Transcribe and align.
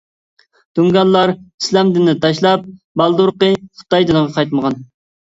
تۇڭگانلار 0.77 1.33
ئىسلام 1.33 1.91
دىنىنى 1.97 2.15
تاشلاپ 2.23 2.63
بالدۇرقى 3.01 3.49
خىتاي 3.83 4.07
دىنىغا 4.13 4.33
قايتمىغان. 4.39 4.79